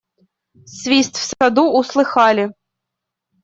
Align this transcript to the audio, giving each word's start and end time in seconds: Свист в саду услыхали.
Свист 0.77 1.15
в 1.17 1.23
саду 1.31 1.65
услыхали. 1.79 2.51